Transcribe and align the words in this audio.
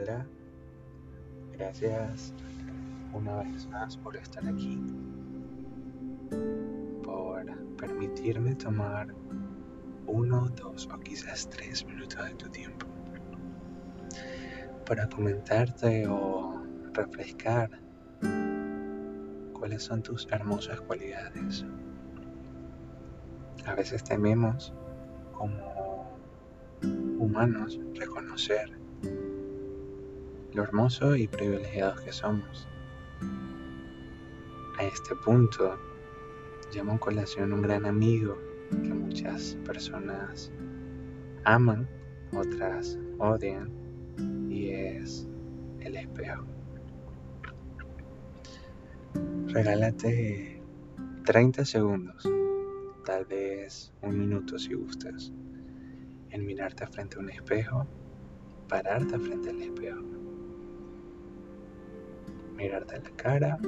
Hola, 0.00 0.24
gracias 1.54 2.32
una 3.12 3.42
vez 3.42 3.66
más 3.66 3.96
por 3.96 4.16
estar 4.16 4.46
aquí, 4.46 4.80
por 7.02 7.44
permitirme 7.76 8.54
tomar 8.54 9.12
uno, 10.06 10.50
dos 10.50 10.88
o 10.94 11.00
quizás 11.00 11.48
tres 11.50 11.84
minutos 11.84 12.24
de 12.24 12.34
tu 12.36 12.48
tiempo 12.48 12.86
para 14.86 15.08
comentarte 15.08 16.06
o 16.06 16.62
refrescar 16.94 17.68
cuáles 19.52 19.82
son 19.82 20.00
tus 20.00 20.28
hermosas 20.30 20.80
cualidades. 20.82 21.66
A 23.66 23.74
veces 23.74 24.04
tememos 24.04 24.72
como 25.32 26.16
humanos 27.18 27.80
reconocer 27.94 28.78
lo 30.58 30.64
hermoso 30.64 31.14
y 31.14 31.28
privilegiados 31.28 32.00
que 32.00 32.12
somos. 32.12 32.66
A 34.76 34.82
este 34.82 35.14
punto 35.14 35.78
llamo 36.74 36.92
en 36.92 36.98
colación 36.98 37.52
un 37.52 37.62
gran 37.62 37.86
amigo 37.86 38.36
que 38.70 38.92
muchas 38.92 39.56
personas 39.64 40.50
aman, 41.44 41.88
otras 42.32 42.98
odian, 43.18 43.70
y 44.50 44.70
es 44.70 45.28
el 45.78 45.94
espejo. 45.94 46.44
Regálate 49.46 50.60
30 51.24 51.64
segundos, 51.64 52.28
tal 53.04 53.26
vez 53.26 53.92
un 54.02 54.18
minuto 54.18 54.58
si 54.58 54.74
gustas, 54.74 55.32
en 56.30 56.44
mirarte 56.44 56.84
frente 56.88 57.16
a 57.16 57.20
un 57.20 57.30
espejo, 57.30 57.86
pararte 58.68 59.16
frente 59.20 59.50
al 59.50 59.62
espejo, 59.62 60.17
mirarte 62.58 62.96
a 62.96 63.00
la 63.00 63.10
cara, 63.10 63.58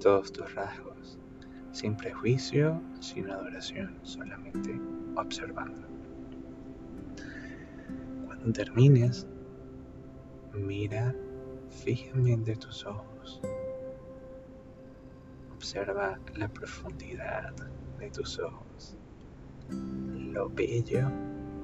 todos 0.00 0.32
tus 0.32 0.52
rasgos, 0.56 1.18
sin 1.70 1.96
prejuicio, 1.96 2.82
sin 2.98 3.30
adoración, 3.30 3.96
solamente 4.02 4.78
observando. 5.14 5.86
Cuando 8.26 8.52
termines, 8.52 9.28
mira 10.52 11.14
fijamente 11.70 12.56
tus 12.56 12.84
ojos. 12.84 13.40
Observa 15.54 16.18
la 16.34 16.48
profundidad 16.48 17.54
de 18.00 18.10
tus 18.10 18.40
ojos, 18.40 18.96
lo 19.70 20.50
bello 20.50 21.08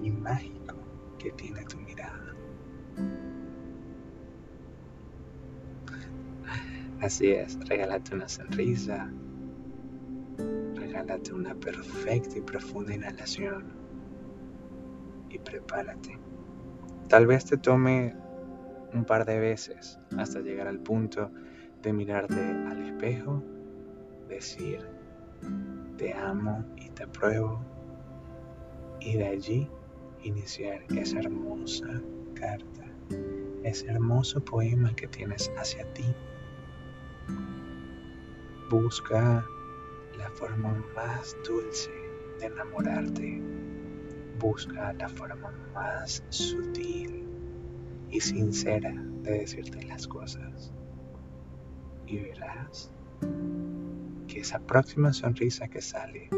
y 0.00 0.10
mágico 0.10 0.76
que 1.18 1.32
tiene 1.32 1.64
tu 1.64 1.78
mirada. 1.78 2.21
Así 7.02 7.32
es, 7.32 7.58
regálate 7.68 8.14
una 8.14 8.28
sonrisa, 8.28 9.12
regálate 10.76 11.32
una 11.34 11.52
perfecta 11.52 12.38
y 12.38 12.40
profunda 12.42 12.94
inhalación 12.94 13.72
y 15.28 15.36
prepárate. 15.40 16.16
Tal 17.08 17.26
vez 17.26 17.44
te 17.44 17.56
tome 17.56 18.14
un 18.94 19.04
par 19.04 19.24
de 19.24 19.40
veces 19.40 19.98
hasta 20.16 20.38
llegar 20.38 20.68
al 20.68 20.78
punto 20.78 21.32
de 21.82 21.92
mirarte 21.92 22.40
al 22.40 22.80
espejo 22.86 23.42
decir, 24.28 24.88
te 25.98 26.14
amo 26.14 26.64
y 26.76 26.88
te 26.90 27.02
apruebo, 27.02 27.64
y 29.00 29.16
de 29.16 29.26
allí 29.26 29.68
iniciar 30.22 30.84
esa 30.96 31.18
hermosa 31.18 32.00
carta, 32.34 32.84
ese 33.64 33.88
hermoso 33.88 34.40
poema 34.44 34.94
que 34.94 35.08
tienes 35.08 35.50
hacia 35.58 35.84
ti. 35.94 36.04
Busca 38.70 39.46
la 40.16 40.30
forma 40.30 40.74
más 40.94 41.36
dulce 41.46 41.90
de 42.40 42.46
enamorarte. 42.46 43.42
Busca 44.38 44.92
la 44.94 45.08
forma 45.08 45.52
más 45.74 46.22
sutil 46.30 47.24
y 48.10 48.20
sincera 48.20 48.92
de 49.22 49.40
decirte 49.40 49.84
las 49.86 50.06
cosas. 50.06 50.72
Y 52.06 52.18
verás 52.18 52.90
que 54.26 54.40
esa 54.40 54.58
próxima 54.60 55.12
sonrisa 55.12 55.68
que 55.68 55.80
sale 55.80 56.28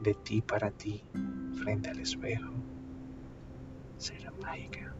de 0.00 0.14
ti 0.14 0.42
para 0.42 0.70
ti 0.70 1.04
frente 1.62 1.90
al 1.90 2.00
espejo 2.00 2.52
será 3.96 4.32
mágica. 4.42 4.94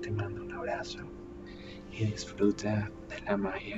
Te 0.00 0.10
mando 0.10 0.42
un 0.42 0.52
abrazo 0.52 1.19
y 1.92 2.04
disfruta 2.06 2.90
de 3.08 3.20
la 3.26 3.36
magia. 3.36 3.76